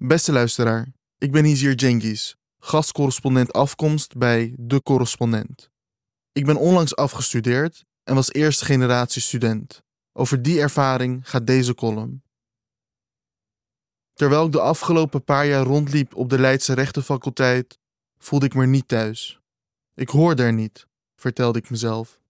[0.00, 5.70] Beste luisteraar, ik ben Hizir Jengis, gastcorrespondent afkomst bij De Correspondent.
[6.32, 9.82] Ik ben onlangs afgestudeerd en was eerste generatie student.
[10.12, 12.22] Over die ervaring gaat deze column.
[14.14, 17.78] Terwijl ik de afgelopen paar jaar rondliep op de Leidse rechtenfaculteit,
[18.18, 19.40] voelde ik me niet thuis.
[19.94, 20.86] Ik hoorde er niet,
[21.16, 22.20] vertelde ik mezelf.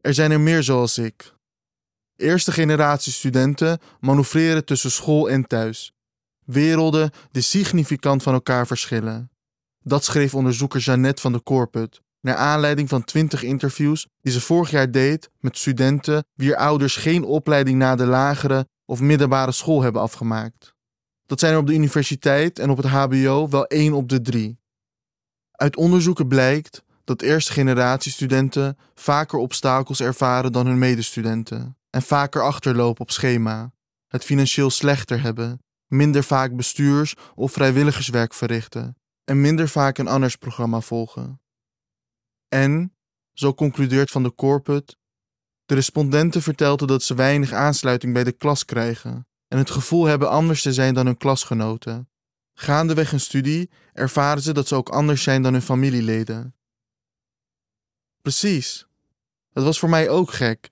[0.00, 1.34] Er zijn er meer zoals ik.
[2.16, 5.94] Eerste generatie studenten manoeuvreren tussen school en thuis.
[6.52, 9.30] Werelden die significant van elkaar verschillen.
[9.82, 14.70] Dat schreef onderzoeker Jeannette van de Corput naar aanleiding van 20 interviews die ze vorig
[14.70, 20.02] jaar deed met studenten wier ouders geen opleiding na de lagere of middelbare school hebben
[20.02, 20.74] afgemaakt.
[21.26, 24.58] Dat zijn er op de universiteit en op het HBO wel één op de drie.
[25.50, 32.42] Uit onderzoeken blijkt dat eerste generatie studenten vaker obstakels ervaren dan hun medestudenten en vaker
[32.42, 33.72] achterlopen op schema,
[34.08, 40.36] het financieel slechter hebben, minder vaak bestuurs- of vrijwilligerswerk verrichten en minder vaak een anders
[40.36, 41.40] programma volgen.
[42.48, 42.96] En,
[43.32, 44.96] zo concludeert Van de Corput,
[45.64, 50.30] de respondenten vertelden dat ze weinig aansluiting bij de klas krijgen en het gevoel hebben
[50.30, 52.08] anders te zijn dan hun klasgenoten.
[52.52, 56.54] Gaandeweg hun studie ervaren ze dat ze ook anders zijn dan hun familieleden.
[58.22, 58.86] Precies.
[59.52, 60.70] Dat was voor mij ook gek,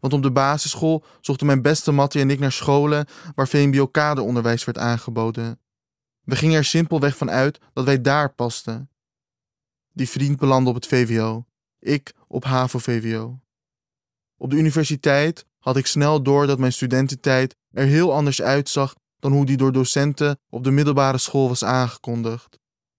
[0.00, 4.78] want op de basisschool zochten mijn beste Mattie en ik naar scholen waar VMBO-kaderonderwijs werd
[4.78, 5.60] aangeboden.
[6.24, 8.90] We gingen er simpelweg van uit dat wij daar pasten.
[9.92, 11.46] Die vriend belandde op het VWO,
[11.78, 13.40] ik op HAVO-VWO.
[14.36, 19.32] Op de universiteit had ik snel door dat mijn studententijd er heel anders uitzag dan
[19.32, 22.58] hoe die door docenten op de middelbare school was aangekondigd.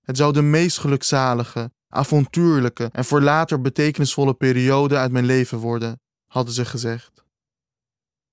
[0.00, 6.00] Het zou de meest gelukzalige, avontuurlijke en voor later betekenisvolle periode uit mijn leven worden,
[6.30, 7.24] hadden ze gezegd.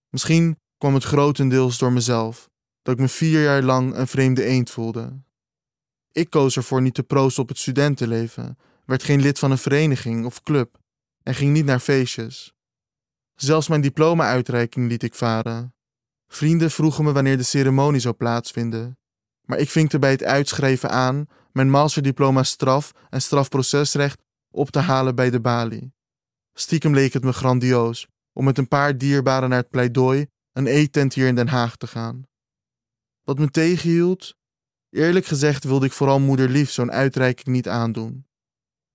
[0.09, 2.49] Misschien kwam het grotendeels door mezelf,
[2.81, 5.21] dat ik me vier jaar lang een vreemde eend voelde.
[6.11, 10.25] Ik koos ervoor niet te proosten op het studentenleven, werd geen lid van een vereniging
[10.25, 10.77] of club
[11.23, 12.53] en ging niet naar feestjes.
[13.35, 15.75] Zelfs mijn diploma-uitreiking liet ik varen.
[16.27, 18.97] Vrienden vroegen me wanneer de ceremonie zou plaatsvinden,
[19.41, 24.21] maar ik vinkte bij het uitschrijven aan mijn masterdiploma straf en strafprocesrecht
[24.51, 25.96] op te halen bij de balie.
[26.59, 31.13] Stiekem leek het me grandioos om met een paar dierbaren naar het pleidooi, een eettent
[31.13, 32.27] hier in Den Haag te gaan.
[33.23, 34.35] Wat me tegenhield?
[34.89, 38.25] Eerlijk gezegd wilde ik vooral moeder lief zo'n uitreiking niet aandoen.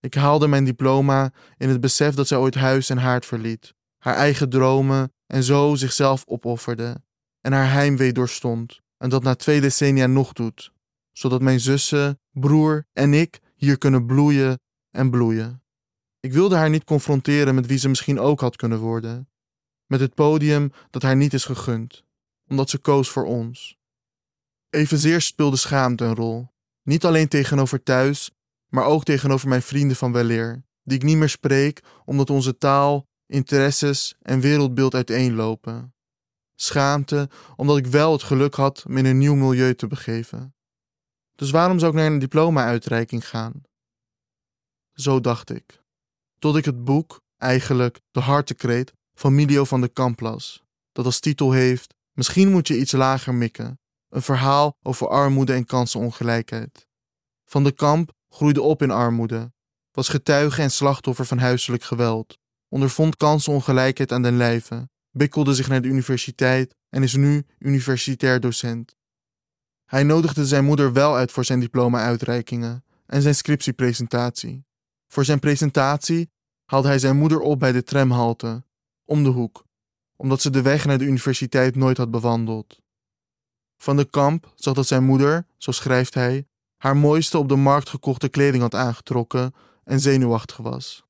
[0.01, 4.15] Ik haalde mijn diploma in het besef dat zij ooit huis en haard verliet, haar
[4.15, 7.03] eigen dromen en zo zichzelf opofferde
[7.41, 10.73] en haar heimwee doorstond en dat na twee decennia nog doet,
[11.13, 15.62] zodat mijn zussen, broer en ik hier kunnen bloeien en bloeien.
[16.23, 19.29] Ik wilde haar niet confronteren met wie ze misschien ook had kunnen worden,
[19.87, 22.05] met het podium dat haar niet is gegund,
[22.49, 23.79] omdat ze koos voor ons.
[24.71, 26.49] Evenzeer speelde schaamte een rol,
[26.83, 28.31] niet alleen tegenover thuis,
[28.69, 33.07] maar ook tegenover mijn vrienden van weleer, die ik niet meer spreek omdat onze taal,
[33.27, 35.95] interesses en wereldbeeld uiteenlopen.
[36.55, 40.55] Schaamte omdat ik wel het geluk had me in een nieuw milieu te begeven.
[41.35, 43.63] Dus waarom zou ik naar een diploma-uitreiking gaan?
[44.93, 45.82] Zo dacht ik.
[46.43, 51.21] Tot ik het boek, eigenlijk de hartekreet, van Milio van de Kamp las, dat als
[51.21, 53.81] titel heeft Misschien moet je iets lager mikken.
[54.09, 56.87] Een verhaal over armoede en kansenongelijkheid.
[57.45, 59.53] Van de Kamp groeide op in armoede,
[59.91, 62.39] was getuige en slachtoffer van huiselijk geweld,
[62.69, 68.97] ondervond kansenongelijkheid aan den lijve, bikkelde zich naar de universiteit en is nu universitair docent.
[69.85, 74.65] Hij nodigde zijn moeder wel uit voor zijn diploma-uitreikingen en zijn scriptiepresentatie.
[75.13, 76.31] Voor zijn presentatie
[76.73, 78.65] haalde hij zijn moeder op bij de tramhalte,
[79.05, 79.65] om de hoek,
[80.17, 82.81] omdat ze de weg naar de universiteit nooit had bewandeld.
[83.77, 86.47] Van de Kamp zag dat zijn moeder, zo schrijft hij,
[86.77, 91.05] haar mooiste op de markt gekochte kleding had aangetrokken en zenuwachtig was.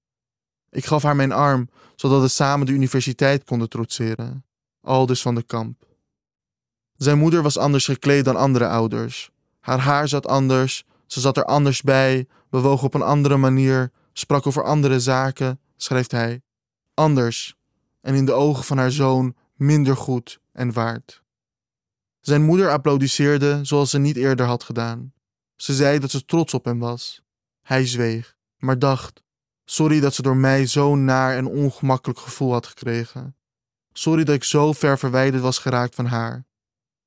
[0.71, 4.45] Ik gaf haar mijn arm, zodat we samen de universiteit konden trotseren.
[4.81, 5.87] Aldus van de Kamp.
[6.97, 9.31] Zijn moeder was anders gekleed dan andere ouders.
[9.61, 14.47] Haar haar zat anders, ze zat er anders bij, bewoog op een andere manier, sprak
[14.47, 16.43] over andere zaken, schrijft hij.
[16.95, 17.57] Anders,
[18.01, 21.23] en in de ogen van haar zoon minder goed en waard.
[22.21, 25.13] Zijn moeder applaudisseerde zoals ze niet eerder had gedaan.
[25.57, 27.23] Ze zei dat ze trots op hem was.
[27.63, 29.23] Hij zweeg, maar dacht:
[29.65, 33.37] Sorry dat ze door mij zo'n naar en ongemakkelijk gevoel had gekregen.
[33.93, 36.47] Sorry dat ik zo ver verwijderd was geraakt van haar.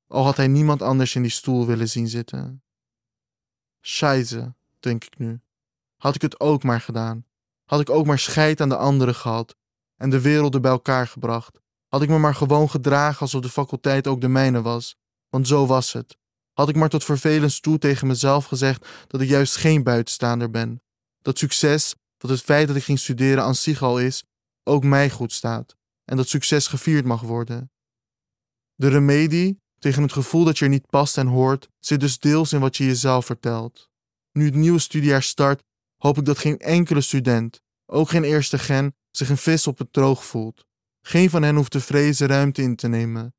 [0.06, 2.62] Al had hij niemand anders in die stoel willen zien zitten.
[3.80, 5.40] Scheiße, denk ik nu.
[5.96, 7.24] Had ik het ook maar gedaan.
[7.64, 9.56] Had ik ook maar scheid aan de anderen gehad
[9.96, 11.60] en de werelden bij elkaar gebracht.
[11.88, 14.96] Had ik me maar gewoon gedragen alsof de faculteit ook de mijne was,
[15.28, 16.16] want zo was het.
[16.52, 20.82] had ik maar tot vervelens toe tegen mezelf gezegd dat ik juist geen buitenstaander ben.
[21.18, 24.24] Dat succes, wat het feit dat ik ging studeren aan zich al is,
[24.62, 25.76] ook mij goed staat.
[26.04, 27.70] En dat succes gevierd mag worden.
[28.74, 32.52] De remedie tegen het gevoel dat je er niet past en hoort, zit dus deels
[32.52, 33.88] in wat je jezelf vertelt.
[34.32, 35.62] Nu het nieuwe studiejaar start,
[35.96, 39.92] hoop ik dat geen enkele student, ook geen eerste gen, zich een vis op het
[39.92, 40.66] droog voelt.
[41.00, 43.34] Geen van hen hoeft te vrezen ruimte in te nemen.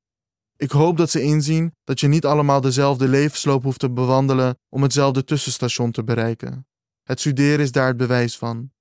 [0.56, 4.82] Ik hoop dat ze inzien dat je niet allemaal dezelfde levensloop hoeft te bewandelen om
[4.82, 6.68] hetzelfde tussenstation te bereiken.
[7.04, 8.72] Het studeren is daar het bewijs van.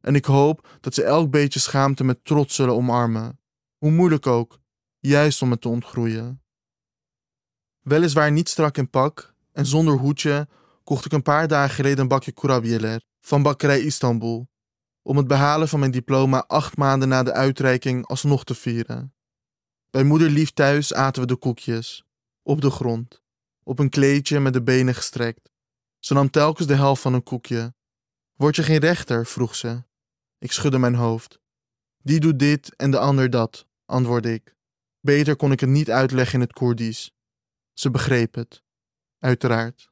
[0.00, 3.40] En ik hoop dat ze elk beetje schaamte met trots zullen omarmen.
[3.78, 4.60] Hoe moeilijk ook,
[4.98, 6.42] juist om het te ontgroeien.
[7.80, 10.48] Weliswaar niet strak in pak en zonder hoedje
[10.84, 14.50] kocht ik een paar dagen geleden een bakje kurabiyeler van bakkerij Istanbul
[15.02, 19.14] om het behalen van mijn diploma acht maanden na de uitreiking alsnog te vieren.
[19.90, 22.04] Bij moeder lief thuis aten we de koekjes,
[22.42, 23.22] op de grond,
[23.62, 25.50] op een kleedje met de benen gestrekt.
[25.98, 27.74] Ze nam telkens de helft van een koekje.
[28.32, 29.26] Word je geen rechter?
[29.26, 29.84] vroeg ze.
[30.38, 31.40] Ik schudde mijn hoofd.
[31.98, 34.56] Die doet dit en de ander dat, antwoordde ik.
[35.00, 37.10] Beter kon ik het niet uitleggen in het Koerdisch.
[37.72, 38.62] Ze begreep het,
[39.18, 39.91] uiteraard.